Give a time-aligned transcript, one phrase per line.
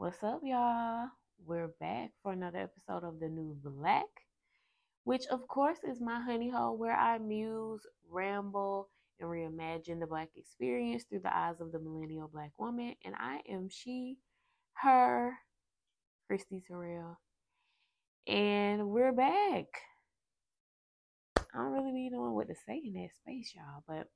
[0.00, 1.08] What's up, y'all?
[1.44, 4.06] We're back for another episode of The Noux Black,
[5.02, 10.28] which, of course, is my honey hole where I muse, ramble, and reimagine the Black
[10.36, 12.94] experience through the eyes of the millennial Black woman.
[13.04, 14.18] And I am she,
[14.74, 15.32] her,
[16.30, 17.18] Cristi Terrell.
[18.28, 19.64] And we're back.
[21.52, 24.06] I don't really be knowing what to say in that space, y'all, but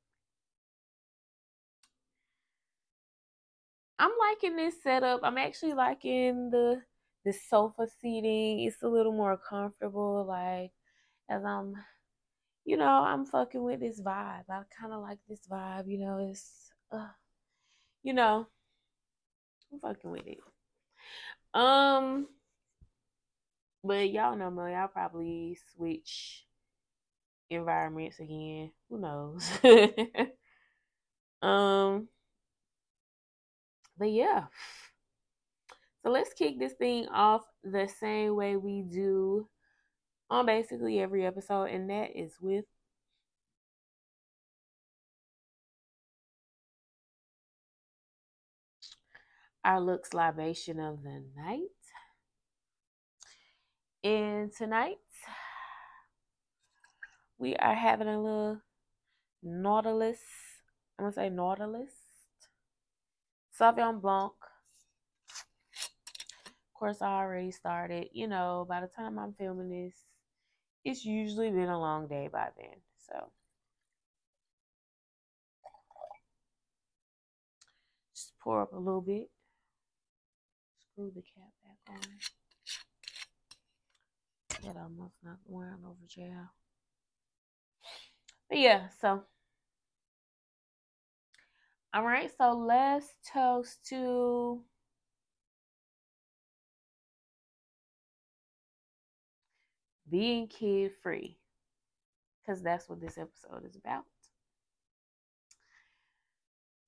[4.02, 5.20] I'm liking this setup.
[5.22, 6.82] I'm actually liking the
[7.24, 8.64] the sofa seating.
[8.64, 10.72] It's a little more comfortable, like
[11.30, 11.74] as I'm,
[12.64, 14.42] you know, I'm fucking with this vibe.
[14.50, 15.84] I kind of like this vibe.
[15.86, 17.10] You know, it's, uh,
[18.02, 18.48] you know,
[19.72, 20.38] I'm fucking with it.
[21.54, 22.26] Um,
[23.84, 24.72] but y'all know me.
[24.72, 26.44] Y'all probably switch
[27.50, 28.72] environments again.
[28.90, 29.48] Who knows?
[31.42, 32.08] um,
[34.02, 34.46] but yeah.
[36.02, 39.48] So let's kick this thing off the same way we do
[40.28, 42.64] on basically every episode, and that is with
[49.64, 51.68] our looks libation of the night.
[54.02, 54.96] And tonight,
[57.38, 58.60] we are having a little
[59.44, 60.18] Nautilus.
[60.98, 62.01] I'm gonna say Nautilus.
[63.62, 64.32] Sauvignon Blanc.
[66.46, 68.08] Of course, I already started.
[68.12, 69.94] You know, by the time I'm filming this,
[70.84, 72.74] it's usually been a long day by then.
[73.06, 73.30] So,
[78.16, 79.30] just pour up a little bit.
[80.90, 82.00] Screw the cap back on.
[84.64, 86.50] That almost knocked wine over jail.
[88.48, 89.22] But yeah, so
[91.94, 94.62] all right, so let's toast to
[100.08, 101.36] being kid free
[102.42, 104.04] because that's what this episode is about.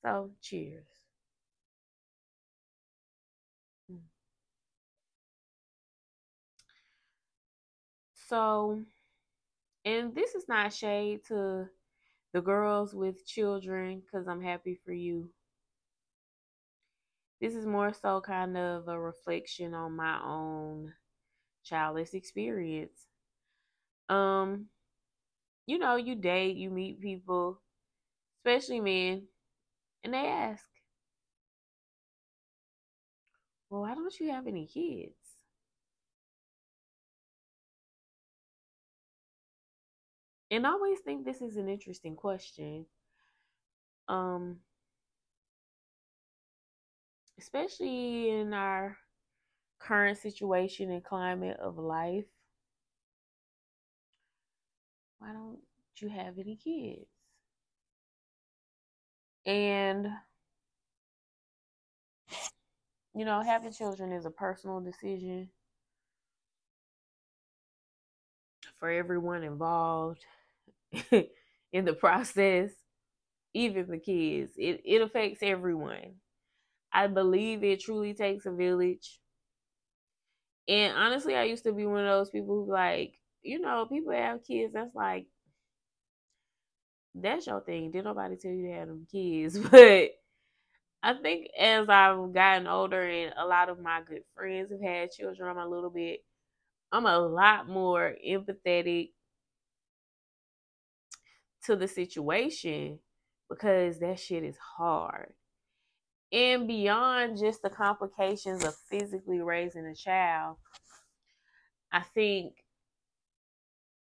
[0.02, 0.86] So, cheers.
[3.88, 3.96] Hmm.
[8.28, 8.84] So,
[9.84, 11.68] and this is not shade to
[12.34, 15.30] the girls with children because I'm happy for you.
[17.40, 20.94] This is more so kind of a reflection on my own
[21.64, 23.06] childless experience.
[24.08, 24.68] Um,
[25.66, 27.60] you know, you date, you meet people,
[28.38, 29.28] especially men,
[30.04, 30.64] and they ask,
[33.68, 35.23] Well, why don't you have any kids?
[40.54, 42.86] And I always think this is an interesting question.
[44.06, 44.58] Um,
[47.40, 48.96] especially in our
[49.80, 52.26] current situation and climate of life.
[55.18, 55.58] Why don't
[55.96, 57.08] you have any kids?
[59.44, 60.06] And
[63.12, 65.48] you know, having children is a personal decision
[68.78, 70.24] for everyone involved
[71.72, 72.70] in the process,
[73.54, 74.52] even the kids.
[74.58, 76.16] It it affects everyone.
[76.92, 79.20] I believe it truly takes a village.
[80.68, 84.12] And honestly, I used to be one of those people who like, you know, people
[84.12, 84.72] have kids.
[84.72, 85.26] That's like,
[87.14, 87.90] that's your thing.
[87.90, 89.58] Did nobody tell you to have them kids?
[89.70, 90.10] But
[91.02, 95.12] I think as I've gotten older and a lot of my good friends have had
[95.12, 96.20] children, I'm a little bit,
[96.92, 99.12] I'm a lot more empathetic
[101.66, 102.98] to the situation
[103.48, 105.32] because that shit is hard.
[106.32, 110.56] And beyond just the complications of physically raising a child,
[111.92, 112.54] I think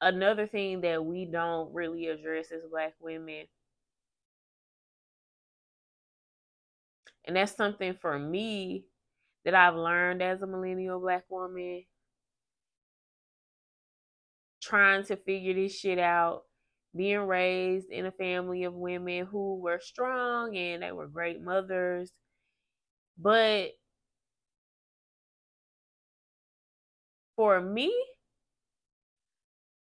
[0.01, 3.47] another thing that we don't really address as black women
[7.29, 8.87] And that's something for me
[9.45, 11.85] that I've learned as a millennial black woman.
[14.63, 16.45] Trying to figure this shit out,
[16.99, 22.13] being raised in a family of women who were strong and they were great mothers.
[23.19, 23.73] But
[27.37, 27.95] for me,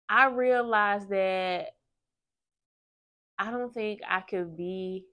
[0.08, 1.68] I realized that
[3.38, 5.06] I don't think I could be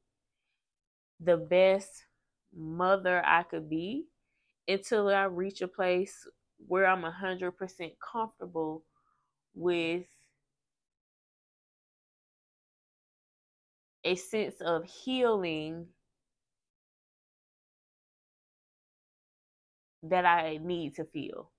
[1.19, 2.05] the best
[2.55, 4.07] mother I could be
[4.67, 6.27] until I reach a place
[6.67, 8.85] where I'm 100% comfortable
[9.55, 10.05] with
[14.03, 15.87] a sense of healing
[20.03, 21.51] that I need to feel.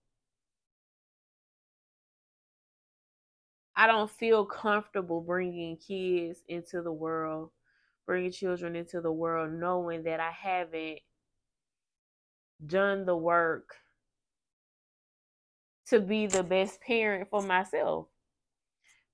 [3.74, 7.50] I don't feel comfortable bringing kids into the world,
[8.06, 10.98] bringing children into the world, knowing that I haven't
[12.66, 13.76] done the work
[15.86, 18.08] to be the best parent for myself.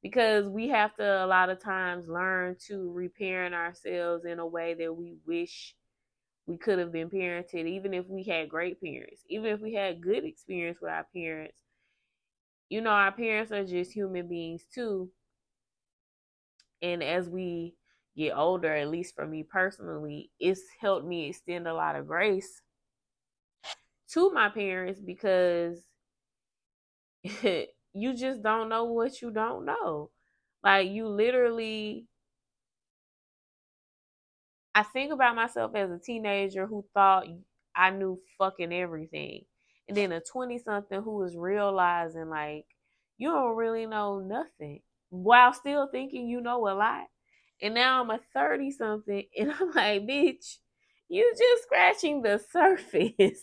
[0.02, 4.74] Because we have to, a lot of times, learn to reparent ourselves in a way
[4.74, 5.74] that we wish
[6.46, 10.00] we could have been parented, even if we had great parents, even if we had
[10.02, 11.58] good experience with our parents
[12.68, 15.10] you know, our parents are just human beings too.
[16.82, 17.74] And as we
[18.16, 22.62] get older, at least for me personally, it's helped me extend a lot of grace
[24.08, 25.84] to my parents because
[28.02, 30.10] you just don't know what you don't know.
[30.62, 32.06] Like, you literally.
[34.74, 37.26] I think about myself as a teenager who thought
[37.74, 39.44] I knew fucking everything
[39.88, 42.66] and then a 20 something who is realizing like
[43.16, 47.06] you don't really know nothing while still thinking you know a lot.
[47.60, 50.58] And now I'm a 30 something and I'm like, bitch,
[51.08, 53.42] you just scratching the surface.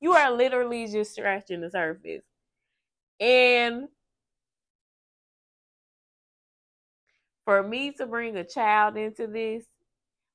[0.00, 2.22] you are literally just scratching the surface.
[3.20, 3.88] And
[7.44, 9.64] for me to bring a child into this,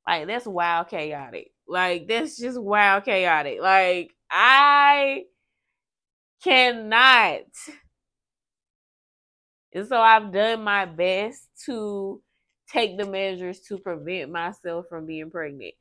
[0.08, 1.52] like that's wild chaotic.
[1.68, 3.60] Like that's just wild chaotic.
[3.62, 5.24] Like I
[6.44, 7.42] cannot.
[9.74, 12.22] And so I've done my best to
[12.72, 15.74] take the measures to prevent myself from being pregnant.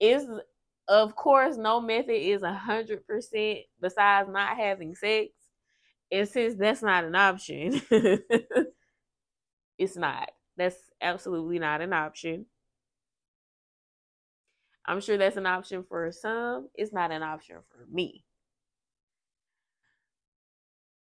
[0.00, 0.26] Is
[0.88, 5.30] of course no method is a hundred percent besides not having sex.
[6.12, 7.82] And since that's not an option,
[9.78, 10.30] it's not.
[10.56, 12.46] That's absolutely not an option.
[14.86, 16.68] I'm sure that's an option for some.
[16.74, 18.24] It's not an option for me.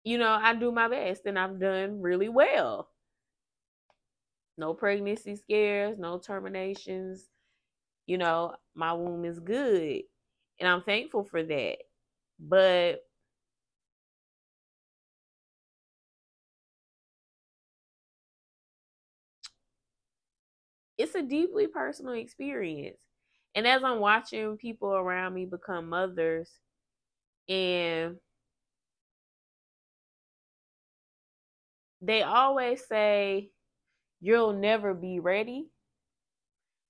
[0.04, 2.90] You know, I do my best and I've done really well.
[4.58, 7.30] No pregnancy scares, no terminations.
[8.08, 10.04] You know, my womb is good.
[10.60, 11.78] And I'm thankful for that.
[12.40, 13.07] But
[20.98, 22.98] it's a deeply personal experience.
[23.56, 26.50] And as I'm watching people around me become mothers
[27.50, 28.18] and
[32.02, 33.50] they always say
[34.20, 35.68] you'll never be ready.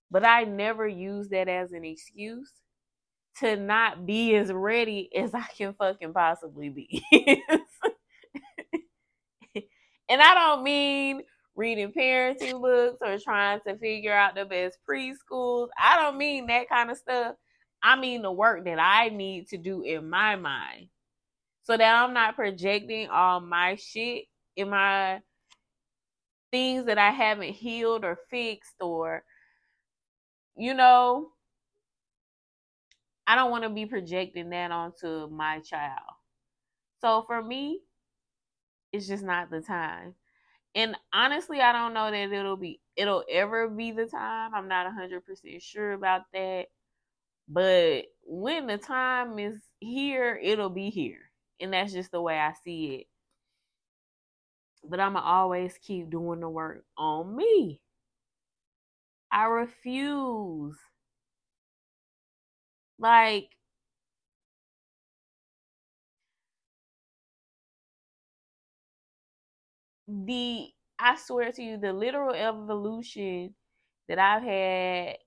[0.10, 2.52] But I never use that as an excuse
[3.40, 7.04] to not be as ready as I can fucking possibly be.
[10.10, 11.24] and I don't mean
[11.58, 15.70] reading parenting books or trying to figure out the best preschools.
[15.78, 17.36] I don't mean that kind of stuff.
[17.82, 20.90] I mean the work that I need to do in my mind
[21.64, 24.26] so that I'm not projecting all my shit
[24.56, 25.20] in my
[26.52, 29.24] things that I haven't healed or fixed or
[30.56, 31.32] you know
[33.26, 36.00] I don't want to be projecting that onto my child.
[37.02, 37.82] So for me,
[38.94, 40.16] it's just not the time.
[40.78, 44.54] And honestly, I don't know that it'll be it'll ever be the time.
[44.54, 46.68] I'm not 100% sure about that.
[47.50, 51.32] But when the time is here, it'll be here.
[51.60, 53.08] And that's just the way I see it.
[54.84, 57.82] But I'm going to always keep doing the work on me.
[59.32, 60.78] I refuse.
[63.00, 63.50] Like,
[70.08, 73.56] the I swear to you, the literal evolution
[74.08, 75.18] that I've had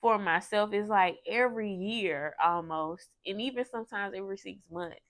[0.00, 5.00] for myself is like every year almost, and even sometimes every six months.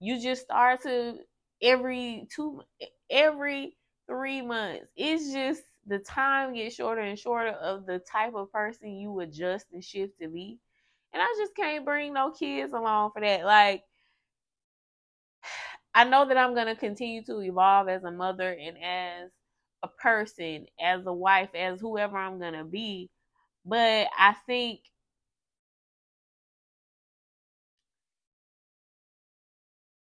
[0.00, 1.18] You just start to
[1.62, 2.62] every two,
[3.10, 3.76] every
[4.08, 4.90] three months.
[4.96, 9.66] It's just the time gets shorter and shorter of the type of person you adjust
[9.72, 10.58] and shift to be.
[11.12, 13.44] And I just can't bring no kids along for that.
[13.44, 13.84] Like,
[15.94, 19.30] I know that I'm going to continue to evolve as a mother and as
[19.82, 23.10] a person, as a wife, as whoever I'm going to be.
[23.64, 24.80] But I think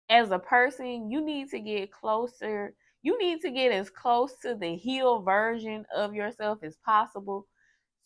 [0.09, 2.75] as a person, you need to get closer.
[3.03, 7.47] You need to get as close to the healed version of yourself as possible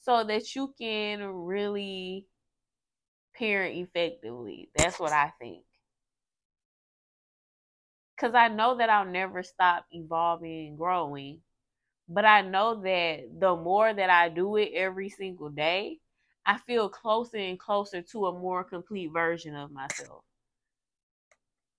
[0.00, 2.26] so that you can really
[3.34, 4.70] parent effectively.
[4.74, 5.64] That's what I think
[8.18, 11.42] because I know that I'll never stop evolving and growing.
[12.08, 16.00] But I know that the more that I do it every single day,
[16.46, 20.24] I feel closer and closer to a more complete version of myself.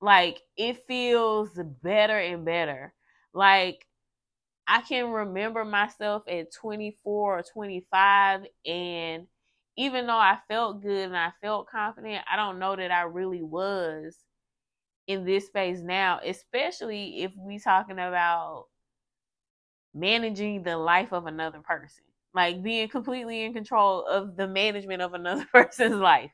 [0.01, 1.51] Like it feels
[1.83, 2.93] better and better.
[3.33, 3.87] Like
[4.67, 9.27] I can remember myself at 24 or 25 and
[9.77, 13.43] even though I felt good and I felt confident, I don't know that I really
[13.43, 14.17] was
[15.09, 18.67] in this space now, especially if we talking about
[19.91, 22.03] managing the life of another person.
[22.35, 26.29] Like being completely in control of the management of another person's life.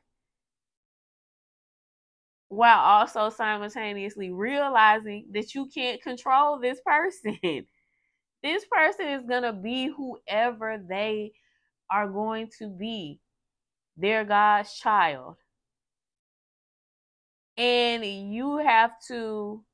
[2.48, 7.38] While also simultaneously realizing that you can't control this person.
[8.42, 11.32] this person is going to be whoever they
[11.90, 13.20] are going to be.
[13.96, 15.36] They're God's child.
[17.56, 19.64] And you have to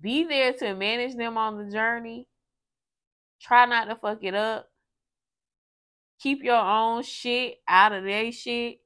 [0.00, 2.28] be there to manage them on the journey.
[3.40, 4.68] Try not to fuck it up.
[6.20, 8.78] Keep your own shit out of their shit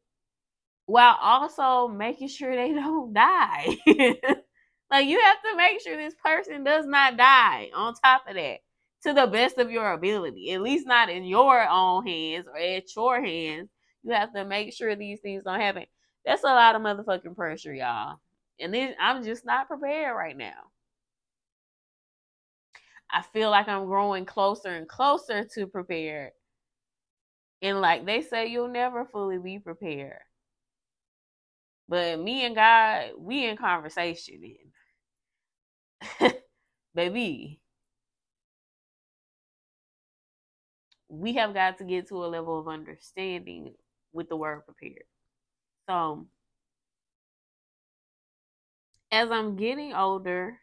[0.87, 3.77] while also making sure they don't die.
[4.91, 8.59] like you have to make sure this person does not die on top of that
[9.05, 10.53] to the best of your ability.
[10.53, 13.69] At least not in your own hands or at your hands.
[14.03, 15.87] You have to make sure these things don't happen.
[16.25, 18.19] That's a lot of motherfucking pressure, y'all.
[18.61, 20.71] And then I'm just not prepared right now.
[23.11, 26.33] I feel like I'm growing closer and closer to prepared.
[27.61, 30.21] And like they say, you'll never fully be prepared.
[31.89, 34.41] But me and God, we in conversation
[36.21, 36.33] then.
[36.95, 37.61] Baby.
[41.09, 43.75] We have got to get to a level of understanding
[44.13, 45.05] with the word prepared.
[45.89, 46.27] So
[49.13, 50.59] as I'm getting older,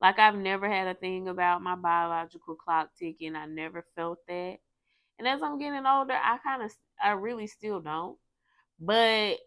[0.00, 3.36] like I've never had a thing about my biological clock ticking.
[3.36, 4.58] I never felt that.
[5.18, 6.72] And as I'm getting older, I kind of
[7.02, 8.18] I really still don't.
[8.80, 9.38] But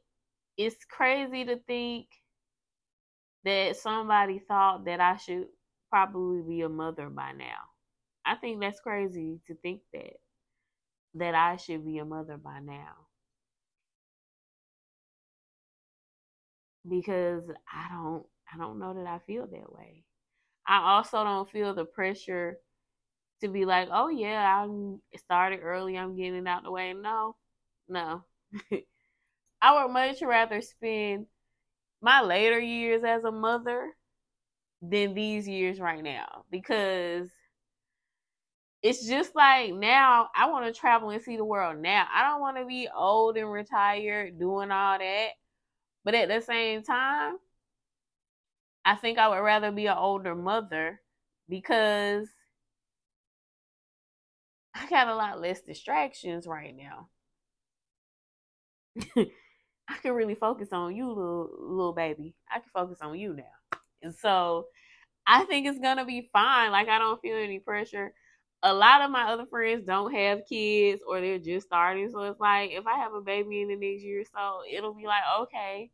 [0.57, 2.07] it's crazy to think
[3.43, 5.47] that somebody thought that I should
[5.89, 7.59] probably be a mother by now.
[8.25, 10.13] I think that's crazy to think that
[11.15, 13.08] that I should be a mother by now.
[16.87, 20.03] Because I don't I don't know that I feel that way.
[20.67, 22.57] I also don't feel the pressure
[23.41, 26.93] to be like, oh yeah, I started early, I'm getting out the way.
[26.93, 27.35] No,
[27.87, 28.23] no.
[29.61, 31.27] I would much rather spend
[32.01, 33.91] my later years as a mother
[34.81, 37.29] than these years right now because
[38.81, 42.07] it's just like now I want to travel and see the world now.
[42.13, 45.29] I don't want to be old and retired doing all that.
[46.09, 47.37] But at the same time,
[48.83, 51.01] I think I would rather be an older mother
[51.47, 52.27] because
[54.73, 57.09] I got a lot less distractions right now.
[59.87, 62.33] I can really focus on you, little little baby.
[62.51, 63.79] I can focus on you now.
[64.01, 64.65] And so
[65.27, 66.71] I think it's gonna be fine.
[66.71, 68.13] Like I don't feel any pressure.
[68.63, 72.09] A lot of my other friends don't have kids or they're just starting.
[72.09, 74.95] So it's like if I have a baby in the next year or so, it'll
[74.95, 75.91] be like, okay.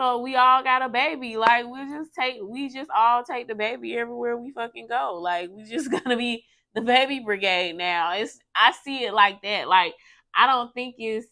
[0.00, 1.36] So we all got a baby.
[1.36, 5.20] Like we just take we just all take the baby everywhere we fucking go.
[5.22, 6.42] Like we just gonna be
[6.74, 8.14] the baby brigade now.
[8.14, 9.68] It's I see it like that.
[9.68, 9.92] Like
[10.34, 11.26] I don't think it's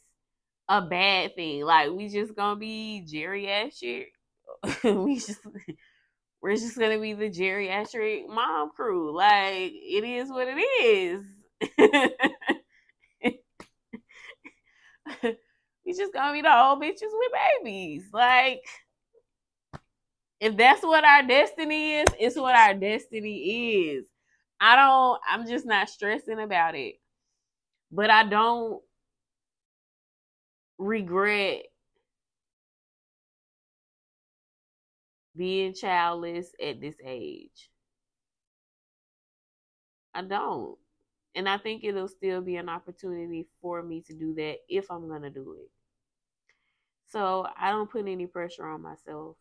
[0.69, 1.65] a bad thing.
[1.65, 4.09] Like we just gonna be geriatric.
[4.85, 5.41] we just
[6.43, 9.17] we're just gonna be the geriatric mom crew.
[9.17, 10.59] Like it is what it
[15.23, 15.33] is.
[15.89, 17.33] we just gonna be the old bitches with
[17.65, 18.05] babies.
[18.13, 18.63] Like
[20.39, 24.05] if that's what our destiny is, it's what our destiny is.
[24.61, 26.97] I don't I'm just not stressing about it.
[27.91, 28.83] But I don't
[30.77, 31.63] regret
[35.35, 37.71] being childless at this age.
[40.13, 40.77] I don't.
[41.35, 45.09] And I think it'll still be an opportunity for me to do that if I'm
[45.09, 45.71] going to do it.
[47.09, 49.37] So I don't put any pressure on myself.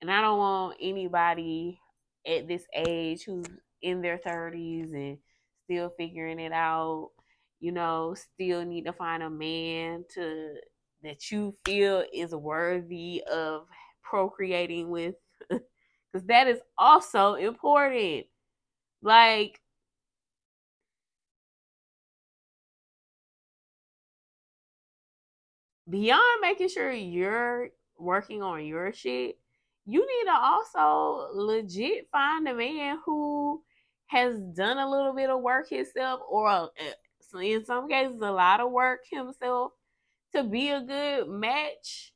[0.00, 1.80] And I don't want anybody
[2.26, 3.46] at this age who's
[3.80, 5.18] in their 30s and
[5.64, 7.10] still figuring it out
[7.62, 10.54] you know, still need to find a man to
[11.04, 13.66] that you feel is worthy of
[14.02, 15.14] procreating with
[15.48, 18.26] because that is also important.
[19.00, 19.60] Like
[25.92, 27.68] beyond making sure you're
[27.98, 29.38] working on your shit,
[29.84, 33.62] you need to also legit find a man who
[34.06, 36.66] has done a little bit of work himself or uh,
[37.34, 39.72] a, in some cases a lot of work himself
[40.34, 42.12] to be a good match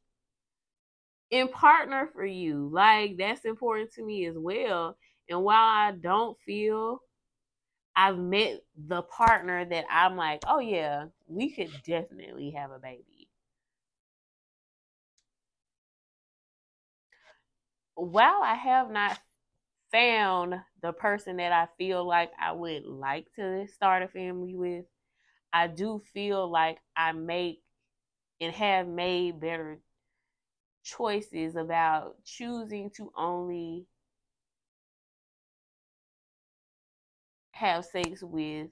[1.30, 2.70] and partner for you.
[2.72, 4.96] Like that's important to me as well.
[5.28, 7.00] And while I don't feel
[7.94, 13.15] I've met the partner that I'm like, oh yeah, we could definitely have a baby.
[17.96, 19.18] While I have not
[19.90, 24.84] found the person that I feel like I would like to start a family with,
[25.52, 27.62] I do feel like I make
[28.40, 29.80] and have made better
[30.84, 33.86] choices about choosing to only
[37.52, 38.68] have sex with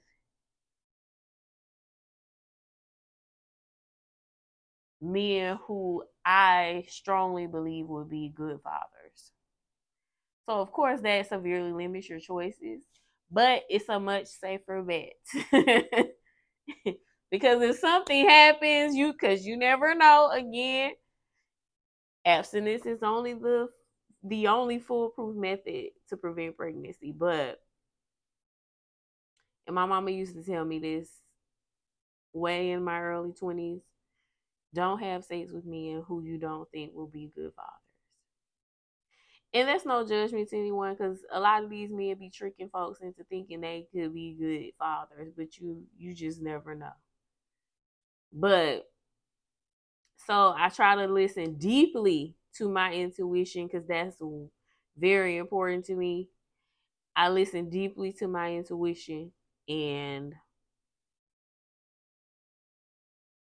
[5.05, 9.31] men who I strongly believe would be good fathers.
[10.47, 12.83] So, of course, that severely limits your choices,
[13.31, 15.13] but it's a much safer bet.
[17.31, 20.91] because if something happens, you, because you never know, again,
[22.25, 23.69] abstinence is only the
[24.23, 27.11] the only foolproof method to prevent pregnancy.
[27.15, 27.61] But
[29.67, 31.09] and my mama used to tell me this
[32.33, 33.81] way in my early twenties.
[34.75, 37.71] Don't have sex with men who you don't think will be good fathers.
[39.53, 42.99] And that's no judgment to anyone because a lot of these men be tricking folks
[42.99, 46.91] into thinking they could be good fathers, but you you just never know.
[48.33, 48.89] But
[50.27, 54.17] so I try to listen deeply to my intuition because that's
[54.97, 56.27] very important to me.
[57.15, 59.31] I listen deeply to my intuition
[59.69, 60.33] and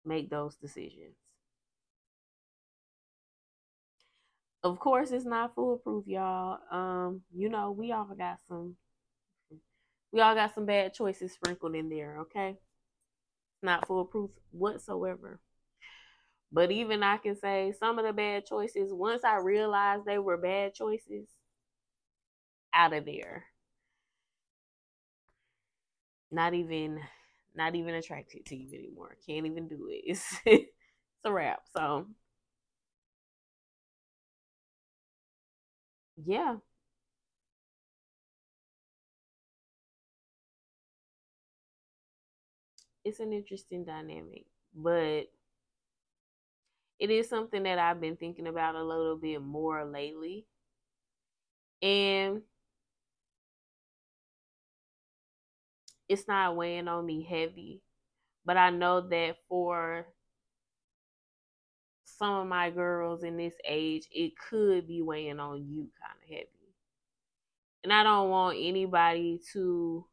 [0.05, 1.15] make those decisions.
[4.63, 6.59] Of course, it's not foolproof, y'all.
[6.71, 8.75] Um, you know, we all got some
[10.11, 12.55] we all got some bad choices sprinkled in there, okay?
[13.61, 15.39] Not foolproof whatsoever.
[16.51, 20.37] But even I can say some of the bad choices, once I realized they were
[20.37, 21.27] bad choices,
[22.73, 23.45] out of there.
[26.31, 26.99] Not even
[27.55, 29.15] not even attracted to you anymore.
[29.25, 30.03] Can't even do it.
[30.07, 30.71] It's it's
[31.25, 31.61] a wrap.
[31.75, 32.07] So
[36.25, 36.57] yeah.
[43.05, 45.29] It's an interesting dynamic, but
[46.99, 50.45] it is something that I've been thinking about a little bit more lately.
[51.81, 52.41] And
[56.07, 57.81] it's not weighing on me heavy,
[58.45, 60.05] but I know that for
[62.03, 66.29] some of my girls in this age, it could be weighing on you kind of
[66.29, 66.49] heavy.
[67.83, 70.05] And I don't want anybody to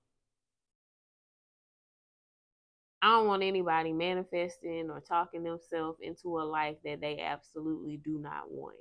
[3.01, 8.19] I don't want anybody manifesting or talking themselves into a life that they absolutely do
[8.19, 8.77] not want.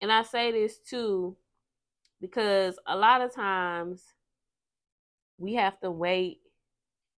[0.00, 1.36] And I say this too
[2.22, 4.02] because a lot of times
[5.40, 6.38] we have to wait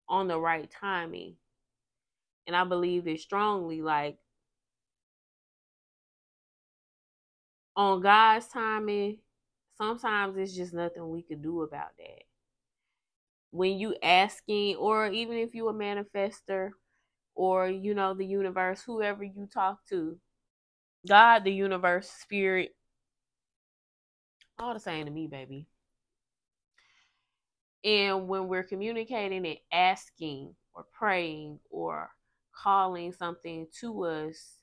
[0.08, 1.36] on the right timing.
[2.46, 4.16] And I believe it strongly like
[7.76, 9.18] on God's timing,
[9.76, 12.22] sometimes it's just nothing we could do about that
[13.52, 16.70] when you asking or even if you a manifester
[17.34, 20.18] or you know the universe whoever you talk to
[21.06, 22.70] god the universe spirit
[24.58, 25.66] all the same to me baby
[27.84, 32.10] and when we're communicating and asking or praying or
[32.54, 34.58] calling something to us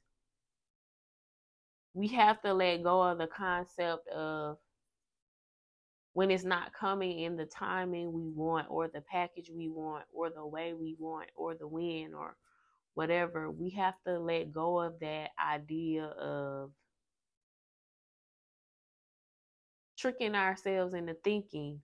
[1.93, 4.57] we have to let go of the concept of
[6.13, 10.29] when it's not coming in the timing we want or the package we want or
[10.29, 12.35] the way we want or the when or
[12.93, 16.71] whatever we have to let go of that idea of
[19.97, 21.81] tricking ourselves into thinking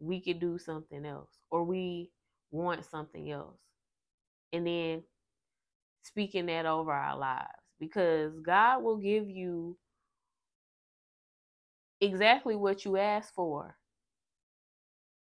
[0.00, 2.10] we could do something else or we
[2.50, 3.58] want something else
[4.52, 5.02] and then
[6.02, 7.48] speaking that over our lives
[7.80, 9.76] because God will give you
[12.00, 13.76] exactly what you ask for.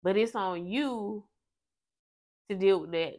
[0.03, 1.25] But it's on you
[2.49, 3.15] to deal with that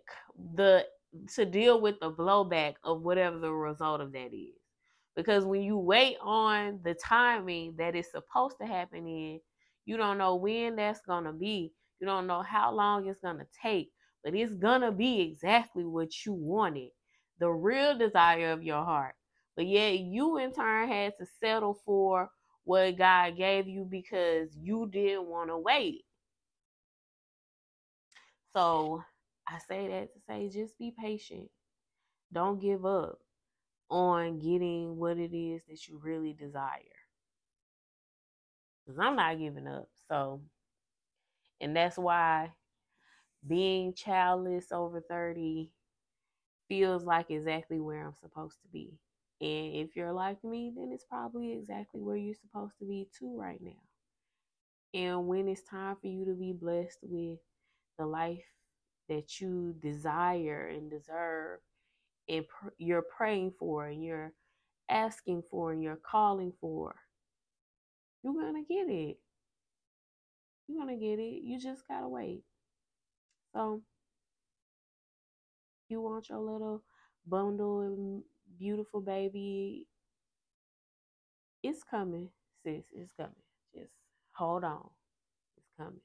[0.55, 0.87] the
[1.35, 4.55] to deal with the blowback of whatever the result of that is.
[5.17, 9.41] Because when you wait on the timing that is supposed to happen in,
[9.87, 11.73] you don't know when that's gonna be.
[12.01, 13.93] You don't know how long it's gonna take,
[14.25, 16.91] but it's gonna be exactly what you wanted.
[17.41, 19.15] The real desire of your heart.
[19.57, 22.31] But yet you in turn had to settle for
[22.65, 26.05] what God gave you because you didn't want to wait.
[28.55, 29.03] So
[29.49, 31.49] I say that to say just be patient.
[32.33, 33.19] Don't give up
[33.91, 36.81] on getting what it is that you really desire.
[38.87, 39.89] Because I'm not giving up.
[40.09, 40.41] So,
[41.61, 42.51] and that's why
[43.47, 45.71] being childless over 30
[46.69, 48.99] feels like exactly where I'm supposed to be.
[49.41, 53.37] And if you're like me, then it's probably exactly where you're supposed to be too
[53.39, 53.83] right now.
[54.95, 57.39] And when it's time for you to be blessed with
[57.99, 58.45] the life
[59.09, 61.61] that you desire and deserve,
[62.29, 64.33] and pr- you're praying for, and you're
[64.89, 66.97] asking for, and you're calling for,
[68.35, 69.19] you're to get it.
[70.69, 71.43] You're to get it.
[71.45, 72.43] You just got to wait.
[73.55, 73.83] So,
[75.89, 76.83] you want your little
[77.27, 78.23] bundle and
[78.59, 79.87] beautiful baby.
[81.63, 82.29] It's coming,
[82.65, 82.85] sis.
[82.93, 83.33] It's coming.
[83.75, 83.93] Just
[84.33, 84.91] hold on.
[85.57, 86.01] It's coming.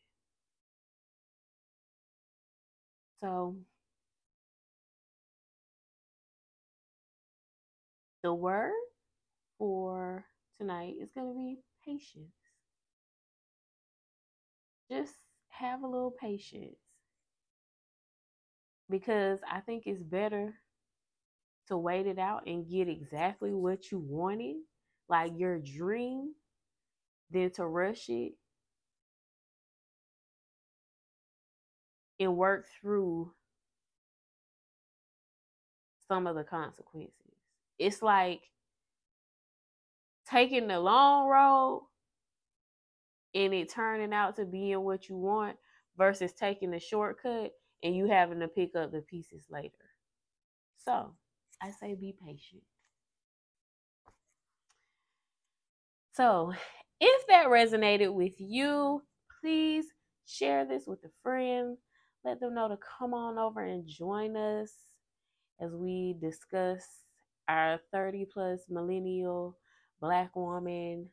[3.24, 3.56] So,
[8.24, 8.74] the word
[9.58, 10.24] for
[10.60, 12.34] tonight is going to be patience.
[14.92, 15.14] Just
[15.50, 16.78] have a little patience
[18.90, 20.54] because I think it's better
[21.68, 24.58] to wait it out and get exactly what you wanted,
[25.08, 26.34] like your dream,
[27.32, 28.34] than to rush it
[32.20, 33.32] and work through
[36.08, 37.14] some of the consequences.
[37.80, 38.42] It's like
[40.32, 41.84] taking the long road
[43.34, 45.58] and it turning out to being what you want
[45.98, 47.52] versus taking the shortcut
[47.84, 49.74] and you having to pick up the pieces later.
[50.78, 51.14] So
[51.62, 52.64] I say be patient.
[56.14, 56.54] So
[57.00, 59.02] if that resonated with you,
[59.40, 59.86] please
[60.26, 61.78] share this with a friend.
[62.24, 64.72] Let them know to come on over and join us
[65.60, 66.84] as we discuss
[67.48, 69.58] our 30 plus millennial
[70.02, 71.08] black woman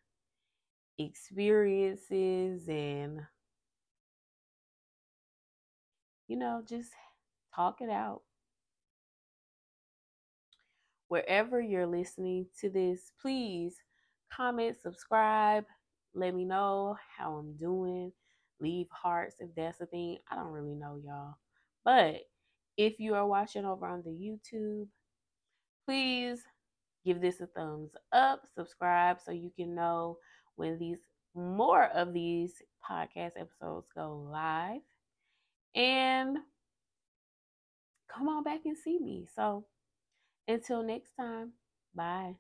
[0.98, 3.20] experiences and
[6.28, 6.90] you know, just
[7.54, 8.20] talk it out.
[11.08, 13.76] Wherever you're listening to this, please
[14.30, 15.64] comment, subscribe,
[16.14, 18.12] let me know how I'm doing.
[18.60, 20.18] Leave hearts if that's a thing.
[20.30, 21.36] I don't really know, y'all.
[21.84, 22.22] But
[22.76, 24.88] if you are watching over on the YouTube,
[25.86, 26.42] please
[27.08, 30.18] give this a thumbs up, subscribe so you can know
[30.56, 30.98] when these
[31.34, 34.82] more of these podcast episodes go live
[35.74, 36.36] and
[38.14, 39.26] come on back and see me.
[39.34, 39.64] So
[40.46, 41.52] until next time,
[41.94, 42.34] bye.